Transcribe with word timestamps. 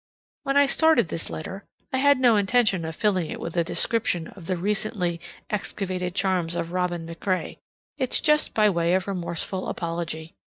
When 0.41 0.57
I 0.57 0.65
started 0.65 1.09
this 1.09 1.29
letter, 1.29 1.63
I 1.93 1.99
had 1.99 2.19
no 2.19 2.35
intention 2.35 2.85
of 2.85 2.95
filling 2.95 3.29
it 3.29 3.39
with 3.39 3.55
a 3.55 3.63
description 3.63 4.29
of 4.29 4.47
the 4.47 4.57
recently 4.57 5.19
excavated 5.51 6.15
charms 6.15 6.55
of 6.55 6.71
Robin 6.71 7.05
MacRae; 7.05 7.59
it's 7.99 8.19
just 8.19 8.55
by 8.55 8.67
way 8.67 8.95
of 8.95 9.07
remorseful 9.07 9.67
apology. 9.67 10.33